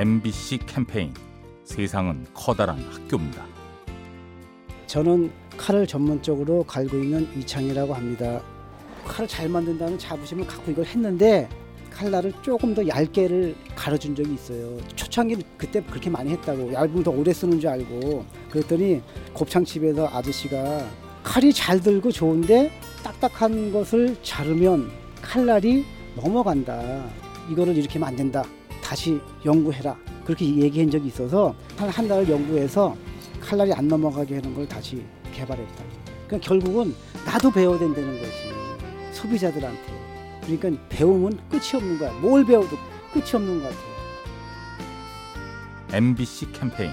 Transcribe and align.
MBC 0.00 0.60
캠페인 0.64 1.12
세상은 1.62 2.24
커다란 2.32 2.78
학교입니다. 2.90 3.44
저는 4.86 5.30
칼을 5.58 5.86
전문적으로 5.86 6.62
갈고 6.62 6.96
있는 6.96 7.28
이창이라고 7.36 7.92
합니다. 7.92 8.40
칼을 9.04 9.28
잘 9.28 9.50
만든다는 9.50 9.98
자부심을 9.98 10.46
갖고 10.46 10.70
이걸 10.70 10.86
했는데 10.86 11.50
칼날을 11.90 12.32
조금 12.40 12.74
더 12.74 12.88
얇게를 12.88 13.54
갈아준 13.76 14.16
적이 14.16 14.32
있어요. 14.32 14.78
초창기 14.96 15.36
그때 15.58 15.82
그렇게 15.82 16.08
많이 16.08 16.30
했다고 16.30 16.72
얇으면 16.72 17.04
더 17.04 17.10
오래 17.10 17.30
쓰는 17.30 17.60
줄 17.60 17.68
알고 17.68 18.24
그랬더니 18.48 19.02
곱창집에서 19.34 20.08
아저씨가 20.08 20.88
칼이 21.22 21.52
잘 21.52 21.78
들고 21.78 22.10
좋은데 22.10 22.70
딱딱한 23.04 23.70
것을 23.70 24.16
자르면 24.22 24.90
칼날이 25.20 25.84
넘어간다. 26.16 27.04
이거를 27.50 27.76
이렇게 27.76 27.98
된다. 28.16 28.46
다시 28.90 29.20
연구해라. 29.44 29.96
그렇게 30.24 30.44
얘기한 30.44 30.90
적이 30.90 31.06
있어서 31.08 31.54
한 31.76 31.88
한 31.90 32.08
달 32.08 32.28
연구해서 32.28 32.96
칼날이 33.40 33.72
안 33.72 33.86
넘어가게 33.86 34.34
하는 34.34 34.52
걸 34.52 34.66
다시 34.66 35.04
개발했다. 35.32 35.84
그러니까 36.26 36.48
결국은 36.48 36.92
나도 37.24 37.52
배워야 37.52 37.78
된다는 37.78 38.18
것이 38.18 38.32
소비자들한테. 39.12 40.00
그러니까 40.42 40.70
배움은 40.88 41.38
끝이 41.48 41.70
없는 41.74 41.98
거야. 42.00 42.10
뭘 42.14 42.44
배워도 42.44 42.76
끝이 43.12 43.26
없는 43.34 43.62
것 43.62 43.68
같아요. 43.68 43.90
MBC 45.92 46.50
캠페인 46.50 46.90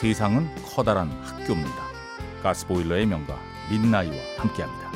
세상은 0.00 0.48
커다란 0.64 1.08
학교입니다. 1.22 1.86
가스보일러의 2.42 3.06
명가 3.06 3.38
민나이와 3.70 4.16
함께합니다. 4.38 4.90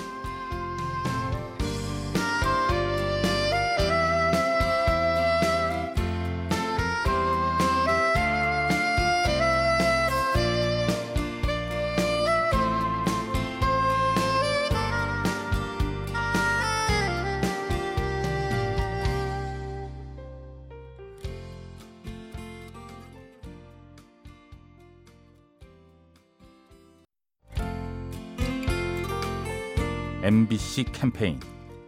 MBC 30.23 30.84
캠페인 30.92 31.39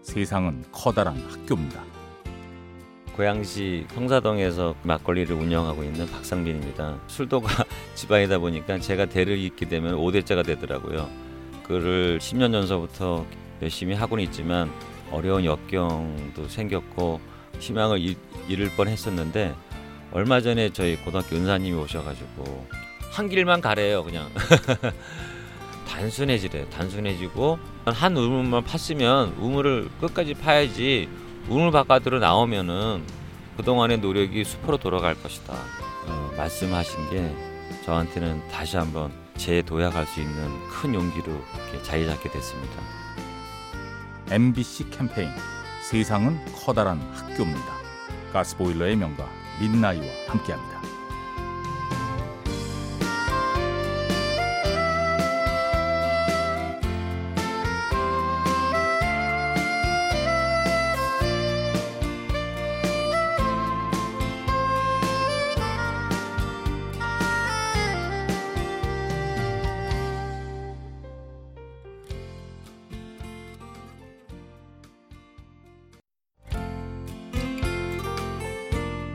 세상은 0.02 0.64
커다란 0.72 1.16
학교입니다. 1.30 1.82
고양시 3.16 3.86
성사동에서 3.94 4.74
막걸리를 4.82 5.34
운영하고 5.36 5.84
있는 5.84 6.06
박상빈입니다. 6.10 6.98
술도가 7.06 7.64
집안이다 7.94 8.38
보니까 8.38 8.78
제가 8.80 9.06
대를 9.06 9.38
잇게 9.38 9.66
되면 9.68 9.94
5대째가 9.96 10.44
되더라고요. 10.44 11.08
그를 11.62 12.18
10년 12.18 12.50
전서부터 12.52 13.24
열심히 13.62 13.94
하고는 13.94 14.24
있지만 14.24 14.70
어려운 15.12 15.44
역경도 15.44 16.48
생겼고 16.48 17.20
희망을 17.60 18.00
잃- 18.00 18.16
잃을 18.48 18.70
뻔했었는데 18.76 19.54
얼마 20.12 20.40
전에 20.40 20.70
저희 20.70 20.96
고등학교 20.96 21.36
은사님이 21.36 21.76
오셔가지고 21.78 22.66
한 23.12 23.28
길만 23.28 23.60
가래요 23.60 24.02
그냥 24.04 24.28
단순해지래 25.88 26.68
단순해지고 26.70 27.58
한 27.86 28.16
우물만 28.16 28.64
팠으면 28.64 29.38
우물을 29.38 29.88
끝까지 30.00 30.34
파야지 30.34 31.08
우물 31.48 31.70
바깥으로 31.70 32.18
나오면은 32.18 33.02
그동안의 33.56 33.98
노력이 33.98 34.44
수포로 34.44 34.78
돌아갈 34.78 35.14
것이다 35.14 35.54
어, 36.06 36.34
말씀하신 36.36 37.10
게 37.10 37.34
저한테는 37.84 38.48
다시 38.48 38.76
한번 38.76 39.12
재도약할 39.36 40.06
수 40.06 40.20
있는 40.20 40.68
큰 40.68 40.94
용기로 40.94 41.32
자리 41.82 42.06
잡게 42.06 42.30
됐습니다. 42.30 42.80
MBC 44.30 44.90
캠페인 44.90 45.28
세상은 45.82 46.38
커다란 46.52 46.98
학교입니다. 47.14 47.74
가스보일러의 48.32 48.96
명가 48.96 49.28
민나이와 49.60 50.06
함께합니다. 50.28 50.73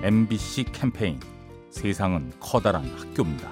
MBC 0.09 0.65
캠페인 0.73 1.19
세상은 1.69 2.31
커다란 2.39 2.83
학교입니다. 2.97 3.51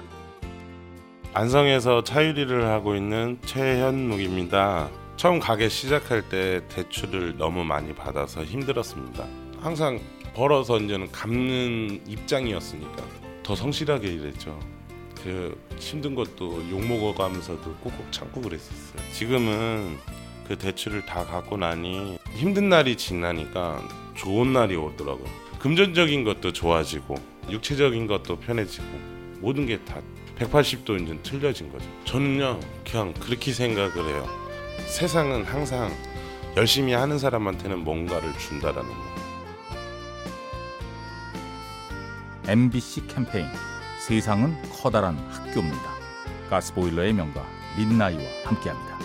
안성에서 1.32 2.02
차유리를 2.02 2.66
하고 2.66 2.96
있는 2.96 3.38
최현묵입니다. 3.46 4.90
처음 5.16 5.38
가게 5.38 5.68
시작할 5.68 6.28
때 6.28 6.66
대출을 6.66 7.36
너무 7.38 7.62
많이 7.62 7.94
받아서 7.94 8.42
힘들었습니다. 8.42 9.24
항상 9.60 10.00
벌어서 10.34 10.78
이제는 10.78 11.12
갚는 11.12 12.02
입장이었으니까 12.08 13.04
더 13.44 13.54
성실하게 13.54 14.08
일했죠. 14.08 14.58
그 15.22 15.56
힘든 15.78 16.16
것도 16.16 16.68
욕 16.72 16.84
먹어가면서도 16.84 17.72
꾹꾹 17.76 18.10
참고 18.10 18.40
그랬었어요. 18.40 19.00
지금은 19.12 19.96
그 20.48 20.58
대출을 20.58 21.06
다 21.06 21.24
갚고 21.24 21.56
나니 21.56 22.18
힘든 22.34 22.68
날이 22.68 22.96
지나니까 22.96 23.80
좋은 24.16 24.52
날이 24.52 24.74
오더라고요. 24.74 25.47
금전적인 25.58 26.24
것도 26.24 26.52
좋아지고 26.52 27.16
육체적인 27.50 28.06
것도 28.06 28.38
편해지고 28.38 28.84
모든 29.40 29.66
게 29.66 29.78
다 29.84 30.00
180도 30.38 31.02
이제 31.02 31.18
틀려진 31.24 31.72
거죠. 31.72 31.84
저는요 32.04 32.60
그냥 32.88 33.12
그렇게 33.14 33.52
생각을 33.52 33.96
해요. 33.96 34.26
세상은 34.86 35.44
항상 35.44 35.90
열심히 36.56 36.92
하는 36.92 37.18
사람한테는 37.18 37.80
뭔가를 37.80 38.32
준다라는 38.38 38.88
거. 38.88 39.18
MBC 42.46 43.08
캠페인 43.08 43.46
세상은 44.06 44.56
커다란 44.70 45.16
학교입니다. 45.30 45.98
가스보일러의 46.50 47.12
명가 47.12 47.44
민나이와 47.76 48.22
함께합니다. 48.44 48.98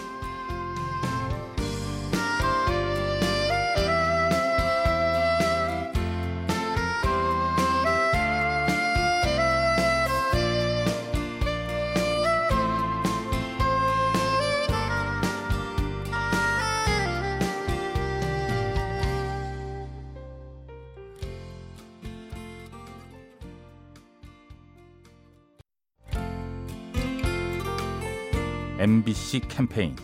MBC 28.83 29.39
캠페인 29.47 29.95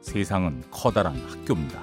세상은 0.00 0.62
커다란 0.70 1.16
학교입니다. 1.16 1.82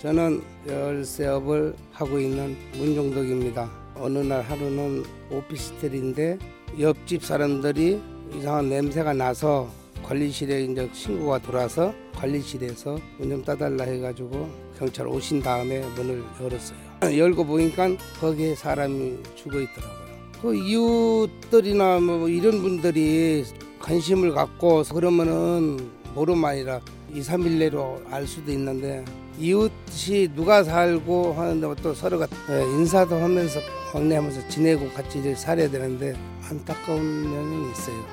저는 0.00 0.40
열쇠업을 0.64 1.74
하고 1.90 2.20
있는 2.20 2.56
문종덕입니다. 2.76 3.68
어느 3.96 4.18
날 4.18 4.42
하루는 4.42 5.02
오피스텔인데 5.32 6.38
옆집 6.78 7.24
사람들이 7.24 8.00
이상한 8.36 8.68
냄새가 8.68 9.12
나서 9.12 9.68
관리실에 10.04 10.62
이제 10.62 10.88
신고가 10.92 11.40
들어와서 11.40 11.92
관리실에서 12.14 13.00
문 13.18 13.30
좀 13.30 13.42
따달라 13.44 13.82
해가지고 13.86 14.48
경찰 14.78 15.08
오신 15.08 15.42
다음에 15.42 15.80
문을 15.96 16.22
열었어요. 16.40 16.78
열고 17.18 17.44
보니까 17.44 17.88
거기에 18.20 18.54
사람이 18.54 19.18
죽어 19.34 19.58
있더라고요. 19.62 19.98
그 20.40 20.54
이웃들이나 20.54 21.98
뭐 21.98 22.28
이런 22.28 22.62
분들이 22.62 23.44
관심을 23.88 24.34
갖고 24.34 24.82
그러면은 24.84 25.90
모름만이라 26.14 26.80
2, 27.14 27.20
3일 27.20 27.58
내로 27.58 28.02
알 28.10 28.26
수도 28.26 28.52
있는데 28.52 29.02
이웃이 29.38 30.28
누가 30.34 30.62
살고 30.62 31.32
하는데 31.32 31.74
또 31.82 31.94
서로가 31.94 32.26
예, 32.50 32.62
인사도 32.64 33.16
하면서 33.16 33.58
왕래하면서 33.94 34.48
지내고 34.48 34.92
같이 34.92 35.34
살아야 35.34 35.70
되는데 35.70 36.14
안타까운 36.46 37.00
면이 37.02 37.72
있어요. 37.72 38.04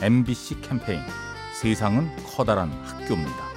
MBC 0.00 0.62
캠페인 0.62 1.00
세상은 1.60 2.08
커다란 2.24 2.70
학교입니다. 2.82 3.50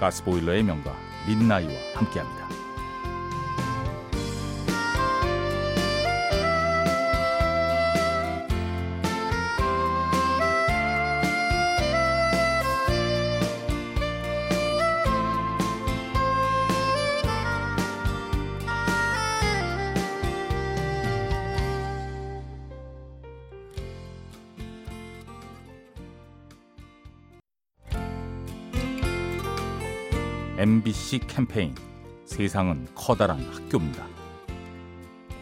가스보일러의 0.00 0.62
명가 0.64 0.94
민나이와 1.26 1.72
함께합니다. 1.94 2.55
MBC 30.58 31.18
캠페인 31.26 31.74
세상은 32.24 32.86
커다란 32.94 33.38
학교입니다. 33.52 34.06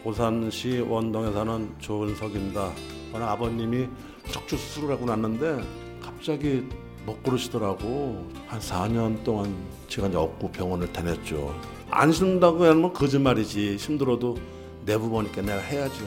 오산시 0.03 0.81
원동에 0.81 1.31
사는 1.31 1.73
조은석입니다. 1.79 2.71
워낙 3.13 3.31
아버님이 3.31 3.87
척추 4.29 4.57
수술을 4.57 4.91
하고 4.95 5.05
났는데 5.05 5.63
갑자기 6.01 6.67
못 7.05 7.23
걸으시더라고. 7.23 8.29
한 8.47 8.59
4년 8.59 9.23
동안 9.23 9.55
시간이 9.87 10.17
없고 10.17 10.51
병원을 10.51 10.91
다녔죠. 10.91 11.57
안 11.89 12.11
힘든다고 12.11 12.65
하면 12.65 12.91
거짓말이지. 12.91 13.77
힘들어도 13.77 14.37
내부 14.85 15.07
보니까 15.07 15.41
내가 15.41 15.59
해야죠. 15.59 16.05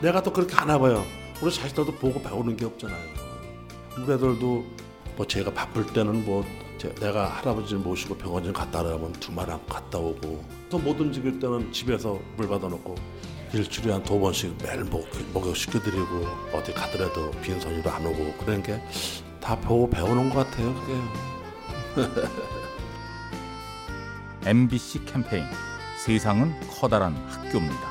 내가 0.00 0.22
또 0.22 0.32
그렇게 0.32 0.56
안 0.56 0.70
해봐요. 0.70 1.04
우리 1.42 1.52
자식들도 1.52 1.92
보고 1.96 2.22
배우는 2.22 2.56
게 2.56 2.64
없잖아요. 2.64 3.04
우리 3.98 4.10
애들도 4.14 4.64
뭐 5.16 5.26
제가 5.26 5.52
바쁠 5.52 5.84
때는 5.92 6.24
뭐 6.24 6.46
제- 6.78 6.94
내가 6.96 7.28
할아버지를 7.28 7.80
모시고 7.80 8.16
병원 8.16 8.44
좀 8.44 8.52
갔다 8.52 8.80
오라면 8.82 9.12
두말 9.14 9.50
안고 9.50 9.66
갔다 9.66 9.98
오고 9.98 10.44
또 10.70 10.78
못 10.78 10.98
움직일 11.00 11.38
때는 11.40 11.72
집에서 11.72 12.18
물 12.36 12.48
받아놓고 12.48 12.94
일주일에 13.52 13.92
한 13.92 14.02
두 14.02 14.18
번씩 14.20 14.56
매일 14.62 14.84
목, 14.84 15.08
목욕 15.32 15.56
시켜드리고 15.56 16.26
어디 16.52 16.72
가더라도 16.74 17.30
빈손으로 17.42 17.90
안 17.90 18.04
오고 18.06 18.34
그런 18.38 18.62
게 18.62 18.80
다 19.40 19.56
보고 19.58 19.88
배우는 19.88 20.28
것 20.30 20.44
같아요 20.50 20.74
그게 20.74 20.92
MBC 24.44 25.04
캠페인 25.06 25.44
세상은 26.04 26.54
커다란 26.80 27.14
학교입니다. 27.28 27.88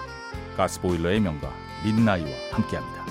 가스보일러의 0.56 1.20
명가 1.20 1.52
민나이와 1.84 2.30
함께합니다. 2.52 3.06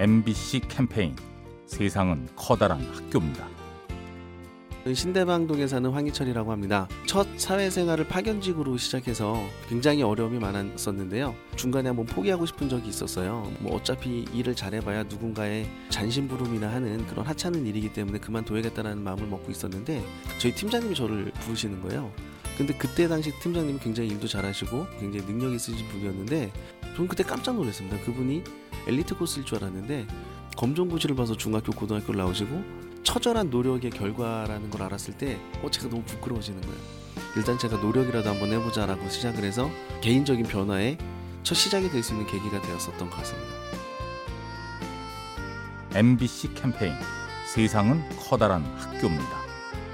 MBC 0.00 0.60
캠페인 0.60 1.14
세상은 1.66 2.26
커다란 2.34 2.80
학교입니다. 2.80 3.46
신대방동에 4.94 5.66
사는 5.66 5.90
황희철이라고 5.90 6.50
합니다. 6.50 6.88
첫 7.06 7.28
사회생활을 7.36 8.08
파견직으로 8.08 8.78
시작해서 8.78 9.46
굉장히 9.68 10.02
어려움이 10.02 10.38
많았었는데요. 10.38 11.34
중간에 11.54 11.90
한번 11.90 12.06
포기하고 12.06 12.46
싶은 12.46 12.70
적이 12.70 12.88
있었어요. 12.88 13.52
뭐 13.58 13.76
어차피 13.76 14.24
일을 14.32 14.54
잘해봐야 14.54 15.02
누군가의 15.02 15.68
잔심부름이나 15.90 16.72
하는 16.72 17.06
그런 17.06 17.26
하찮은 17.26 17.66
일이기 17.66 17.92
때문에 17.92 18.20
그만둬야겠다는 18.20 19.04
마음을 19.04 19.26
먹고 19.26 19.50
있었는데 19.50 20.02
저희 20.38 20.54
팀장님이 20.54 20.94
저를 20.94 21.30
부르시는 21.40 21.82
거예요. 21.82 22.10
근데 22.56 22.72
그때 22.74 23.06
당시 23.06 23.32
팀장님이 23.40 23.78
굉장히 23.80 24.08
일도 24.10 24.28
잘하시고 24.28 24.86
굉장히 24.98 25.26
능력 25.26 25.52
있으신 25.52 25.86
분이었는데 25.88 26.50
저는 26.94 27.08
그때 27.08 27.22
깜짝 27.22 27.54
놀랐습니다. 27.54 27.98
그분이 28.04 28.42
엘리트 28.86 29.16
코스일 29.16 29.44
줄 29.44 29.58
알았는데 29.58 30.06
검정고시를 30.56 31.16
봐서 31.16 31.36
중학교 31.36 31.72
고등학교를 31.72 32.18
나오시고 32.18 32.62
처절한 33.02 33.50
노력의 33.50 33.90
결과라는 33.90 34.70
걸 34.70 34.82
알았을 34.82 35.14
때 35.14 35.38
어, 35.62 35.70
제가 35.70 35.88
너무 35.88 36.02
부끄러워지는 36.04 36.60
거예요. 36.60 36.76
일단 37.36 37.58
제가 37.58 37.76
노력이라도 37.76 38.28
한번 38.28 38.52
해보자라고 38.52 39.08
시작을 39.08 39.44
해서 39.44 39.70
개인적인 40.00 40.46
변화의 40.46 40.98
첫 41.42 41.54
시작이 41.54 41.88
될 41.90 42.02
수 42.02 42.12
있는 42.12 42.26
계기가 42.26 42.60
되었었던 42.60 43.08
것 43.08 43.16
같습니다. 43.18 43.48
MBC 45.94 46.54
캠페인 46.54 46.94
세상은 47.46 48.02
커다란 48.16 48.64
학교입니다. 48.76 49.40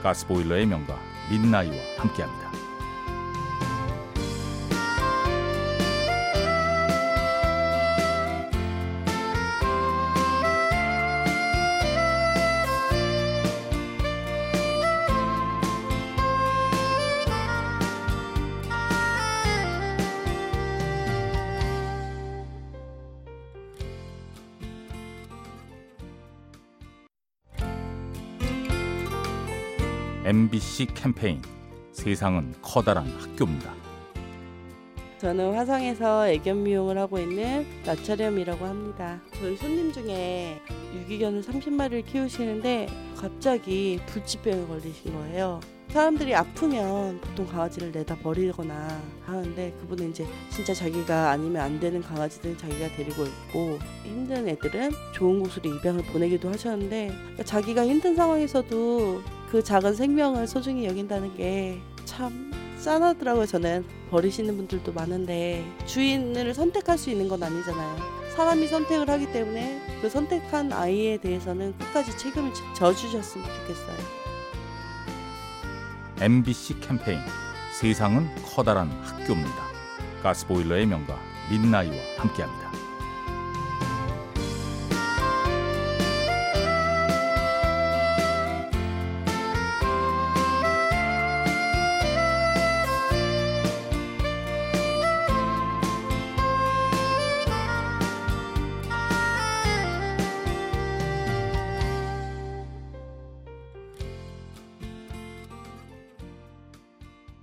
가스보일러의 0.02 0.66
명가 0.66 0.98
민나이와 1.30 1.74
함께합니다. 1.98 2.45
MBC 30.26 30.86
캠페인 30.86 31.40
세상은 31.92 32.52
커다란 32.60 33.06
학교입니다. 33.06 33.72
저는 35.18 35.54
화성에서 35.54 36.28
애견 36.30 36.64
미용을 36.64 36.98
하고 36.98 37.20
있는 37.20 37.64
나차렴이라고 37.84 38.64
합니다. 38.66 39.20
저희 39.38 39.56
손님 39.56 39.92
중에 39.92 40.60
유기견을 40.96 41.42
30마리를 41.42 42.04
키우시는데 42.06 42.88
갑자기 43.16 44.00
불치병에 44.06 44.66
걸리신 44.66 45.14
거예요. 45.14 45.60
사람들이 45.90 46.34
아프면 46.34 47.20
보통 47.20 47.46
강아지를 47.46 47.92
내다 47.92 48.16
버리거나 48.16 49.00
하는데 49.24 49.72
그분은 49.80 50.10
이제 50.10 50.26
진짜 50.50 50.74
자기가 50.74 51.30
아니면 51.30 51.62
안 51.62 51.78
되는 51.78 52.02
강아지들은 52.02 52.58
자기가 52.58 52.88
데리고 52.96 53.24
있고 53.24 53.78
힘든 54.02 54.48
애들은 54.48 54.90
좋은 55.14 55.38
곳으로 55.38 55.72
입양을 55.76 56.02
보내기도 56.06 56.50
하셨는데 56.50 57.12
그러니까 57.16 57.44
자기가 57.44 57.86
힘든 57.86 58.16
상황에서도 58.16 59.35
그 59.50 59.62
작은 59.62 59.94
생명을 59.94 60.46
소중히 60.46 60.86
여긴다는 60.86 61.36
게 61.36 61.80
참 62.04 62.52
짠하더라고요 62.80 63.46
저는 63.46 63.84
버리시는 64.10 64.56
분들도 64.56 64.92
많은데 64.92 65.64
주인을 65.86 66.54
선택할 66.54 66.96
수 66.96 67.10
있는 67.10 67.26
건 67.28 67.42
아니잖아요 67.42 67.96
사람이 68.36 68.68
선택을 68.68 69.10
하기 69.10 69.32
때문에 69.32 69.80
그 70.00 70.08
선택한 70.08 70.72
아이에 70.72 71.16
대해서는 71.16 71.76
끝까지 71.78 72.16
책임을 72.16 72.52
져- 72.54 72.74
져주셨으면 72.74 73.44
좋겠어요 73.46 73.96
MBC 76.20 76.80
캠페인 76.80 77.18
세상은 77.78 78.26
커다란 78.42 78.88
학교입니다. 79.02 79.66
가스보일러의 80.22 80.86
명가 80.86 81.18
민나이와 81.50 81.94
함께합니다. 82.16 82.65